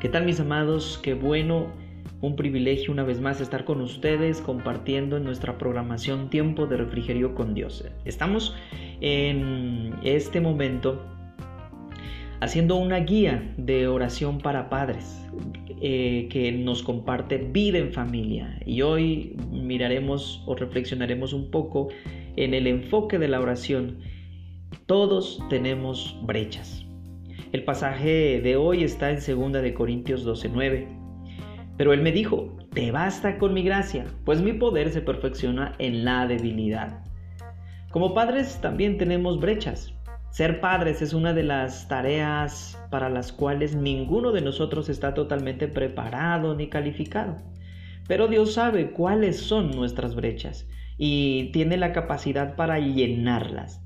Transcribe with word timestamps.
¿Qué 0.00 0.08
tal 0.08 0.24
mis 0.24 0.40
amados? 0.40 0.98
Qué 1.02 1.12
bueno, 1.12 1.66
un 2.22 2.34
privilegio 2.34 2.90
una 2.90 3.04
vez 3.04 3.20
más 3.20 3.42
estar 3.42 3.66
con 3.66 3.82
ustedes 3.82 4.40
compartiendo 4.40 5.18
en 5.18 5.24
nuestra 5.24 5.58
programación 5.58 6.30
Tiempo 6.30 6.66
de 6.66 6.78
Refrigerio 6.78 7.34
con 7.34 7.52
Dios. 7.52 7.84
Estamos 8.06 8.56
en 9.02 9.92
este 10.02 10.40
momento 10.40 11.04
haciendo 12.40 12.76
una 12.76 13.00
guía 13.00 13.52
de 13.58 13.88
oración 13.88 14.38
para 14.38 14.70
padres 14.70 15.22
eh, 15.82 16.28
que 16.30 16.50
nos 16.50 16.82
comparte 16.82 17.36
vida 17.36 17.76
en 17.76 17.92
familia. 17.92 18.58
Y 18.64 18.80
hoy 18.80 19.36
miraremos 19.52 20.42
o 20.46 20.54
reflexionaremos 20.54 21.34
un 21.34 21.50
poco 21.50 21.88
en 22.36 22.54
el 22.54 22.66
enfoque 22.68 23.18
de 23.18 23.28
la 23.28 23.38
oración. 23.38 23.98
Todos 24.86 25.42
tenemos 25.50 26.18
brechas. 26.22 26.86
El 27.52 27.64
pasaje 27.64 28.40
de 28.40 28.54
hoy 28.54 28.84
está 28.84 29.10
en 29.10 29.16
2 29.18 29.60
de 29.60 29.74
Corintios 29.74 30.24
12:9. 30.24 30.86
Pero 31.76 31.92
él 31.92 32.00
me 32.00 32.12
dijo, 32.12 32.56
"Te 32.72 32.92
basta 32.92 33.38
con 33.38 33.54
mi 33.54 33.64
gracia, 33.64 34.04
pues 34.24 34.40
mi 34.40 34.52
poder 34.52 34.90
se 34.92 35.00
perfecciona 35.00 35.74
en 35.80 36.04
la 36.04 36.28
debilidad." 36.28 37.02
Como 37.90 38.14
padres 38.14 38.60
también 38.60 38.98
tenemos 38.98 39.40
brechas. 39.40 39.92
Ser 40.30 40.60
padres 40.60 41.02
es 41.02 41.12
una 41.12 41.34
de 41.34 41.42
las 41.42 41.88
tareas 41.88 42.80
para 42.88 43.10
las 43.10 43.32
cuales 43.32 43.74
ninguno 43.74 44.30
de 44.30 44.42
nosotros 44.42 44.88
está 44.88 45.12
totalmente 45.12 45.66
preparado 45.66 46.54
ni 46.54 46.68
calificado. 46.68 47.36
Pero 48.06 48.28
Dios 48.28 48.54
sabe 48.54 48.92
cuáles 48.92 49.40
son 49.40 49.72
nuestras 49.72 50.14
brechas 50.14 50.68
y 50.98 51.50
tiene 51.50 51.78
la 51.78 51.92
capacidad 51.92 52.54
para 52.54 52.78
llenarlas. 52.78 53.82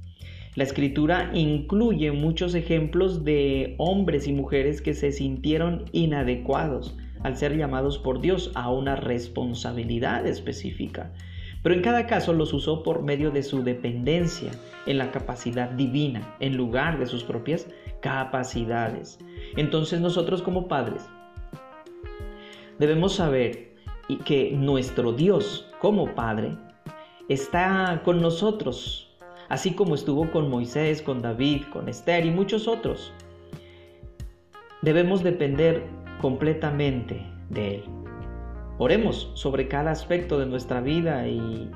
La 0.54 0.62
escritura 0.62 1.30
incluye 1.34 2.12
muchos 2.12 2.54
ejemplos 2.54 3.24
de 3.24 3.74
hombres 3.78 4.28
y 4.28 4.32
mujeres 4.32 4.80
que 4.80 4.94
se 4.94 5.10
sintieron 5.10 5.86
inadecuados 5.90 6.96
al 7.24 7.36
ser 7.36 7.56
llamados 7.56 7.98
por 7.98 8.20
Dios 8.20 8.52
a 8.54 8.70
una 8.70 8.94
responsabilidad 8.94 10.26
específica. 10.26 11.12
Pero 11.64 11.74
en 11.74 11.82
cada 11.82 12.06
caso 12.06 12.32
los 12.32 12.52
usó 12.52 12.82
por 12.84 13.02
medio 13.02 13.32
de 13.32 13.42
su 13.42 13.64
dependencia 13.64 14.52
en 14.86 14.98
la 14.98 15.10
capacidad 15.10 15.70
divina, 15.70 16.36
en 16.38 16.56
lugar 16.56 16.98
de 16.98 17.06
sus 17.06 17.24
propias 17.24 17.66
capacidades. 18.00 19.18
Entonces 19.56 20.00
nosotros 20.00 20.40
como 20.42 20.68
padres 20.68 21.08
debemos 22.78 23.14
saber 23.14 23.74
que 24.24 24.52
nuestro 24.52 25.12
Dios 25.12 25.66
como 25.80 26.14
Padre 26.14 26.56
está 27.28 28.02
con 28.04 28.20
nosotros 28.20 29.13
así 29.54 29.70
como 29.70 29.94
estuvo 29.94 30.28
con 30.32 30.50
Moisés, 30.50 31.00
con 31.00 31.22
David, 31.22 31.62
con 31.72 31.88
Esther 31.88 32.26
y 32.26 32.30
muchos 32.32 32.66
otros. 32.66 33.12
Debemos 34.82 35.22
depender 35.22 35.84
completamente 36.20 37.24
de 37.50 37.76
Él. 37.76 37.84
Oremos 38.78 39.30
sobre 39.34 39.68
cada 39.68 39.92
aspecto 39.92 40.40
de 40.40 40.46
nuestra 40.46 40.80
vida 40.80 41.28
y, 41.28 41.70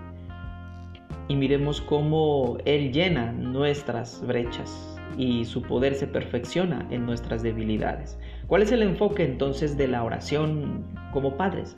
y 1.29 1.37
miremos 1.37 1.81
cómo 1.81 2.59
Él 2.65 2.93
llena 2.93 3.31
nuestras 3.31 4.27
brechas 4.27 4.99
y 5.17 5.45
su 5.45 5.63
poder 5.63 5.95
se 5.95 6.09
perfecciona 6.09 6.85
en 6.91 7.07
nuestras 7.07 7.45
debilidades. 7.45 8.19
¿Cuál 8.49 8.63
es 8.63 8.73
el 8.73 8.83
enfoque 8.83 9.25
entonces 9.25 9.77
de 9.77 9.87
la 9.87 10.03
oración 10.03 10.85
como 11.13 11.37
padres? 11.37 11.77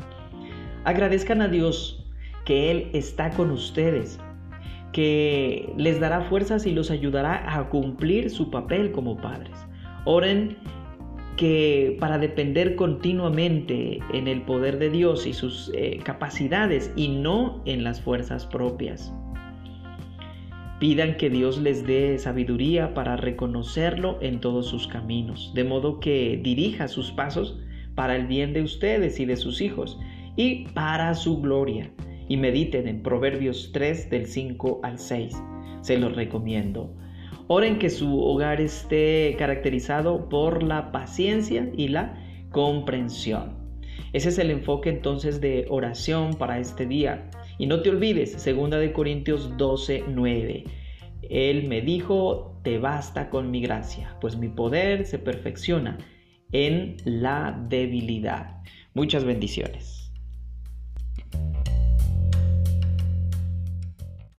Agradezcan 0.84 1.42
a 1.42 1.48
Dios 1.48 2.06
que 2.46 2.70
Él 2.70 2.88
está 2.94 3.28
con 3.28 3.50
ustedes 3.50 4.18
que 4.92 5.72
les 5.76 6.00
dará 6.00 6.22
fuerzas 6.22 6.66
y 6.66 6.72
los 6.72 6.90
ayudará 6.90 7.56
a 7.56 7.68
cumplir 7.68 8.30
su 8.30 8.50
papel 8.50 8.92
como 8.92 9.16
padres. 9.16 9.56
Oren 10.04 10.56
que 11.36 11.96
para 12.00 12.18
depender 12.18 12.76
continuamente 12.76 14.00
en 14.12 14.28
el 14.28 14.42
poder 14.42 14.78
de 14.78 14.90
Dios 14.90 15.26
y 15.26 15.32
sus 15.32 15.70
eh, 15.74 16.00
capacidades 16.02 16.92
y 16.96 17.08
no 17.08 17.62
en 17.64 17.84
las 17.84 18.00
fuerzas 18.00 18.46
propias. 18.46 19.12
Pidan 20.80 21.16
que 21.16 21.30
Dios 21.30 21.58
les 21.58 21.86
dé 21.86 22.18
sabiduría 22.18 22.94
para 22.94 23.16
reconocerlo 23.16 24.18
en 24.22 24.40
todos 24.40 24.66
sus 24.66 24.86
caminos, 24.86 25.52
de 25.54 25.64
modo 25.64 26.00
que 26.00 26.40
dirija 26.42 26.88
sus 26.88 27.10
pasos 27.12 27.58
para 27.94 28.16
el 28.16 28.26
bien 28.26 28.52
de 28.52 28.62
ustedes 28.62 29.20
y 29.20 29.26
de 29.26 29.36
sus 29.36 29.60
hijos 29.60 29.98
y 30.36 30.66
para 30.68 31.14
su 31.14 31.40
gloria 31.40 31.90
y 32.30 32.36
mediten 32.36 32.86
en 32.86 33.02
Proverbios 33.02 33.70
3 33.72 34.08
del 34.08 34.26
5 34.26 34.80
al 34.84 35.00
6. 35.00 35.36
Se 35.80 35.98
los 35.98 36.14
recomiendo. 36.14 36.94
Oren 37.48 37.80
que 37.80 37.90
su 37.90 38.22
hogar 38.22 38.60
esté 38.60 39.34
caracterizado 39.36 40.28
por 40.28 40.62
la 40.62 40.92
paciencia 40.92 41.68
y 41.76 41.88
la 41.88 42.16
comprensión. 42.52 43.58
Ese 44.12 44.28
es 44.28 44.38
el 44.38 44.52
enfoque 44.52 44.90
entonces 44.90 45.40
de 45.40 45.66
oración 45.70 46.34
para 46.34 46.60
este 46.60 46.86
día. 46.86 47.28
Y 47.58 47.66
no 47.66 47.82
te 47.82 47.90
olvides, 47.90 48.32
2 48.44 48.70
de 48.70 48.92
Corintios 48.92 49.56
12, 49.56 50.04
9. 50.06 50.64
Él 51.22 51.66
me 51.66 51.80
dijo, 51.80 52.60
te 52.62 52.78
basta 52.78 53.28
con 53.28 53.50
mi 53.50 53.60
gracia, 53.60 54.16
pues 54.20 54.36
mi 54.36 54.48
poder 54.48 55.04
se 55.04 55.18
perfecciona 55.18 55.98
en 56.52 56.96
la 57.04 57.60
debilidad. 57.68 58.62
Muchas 58.94 59.24
bendiciones. 59.24 60.09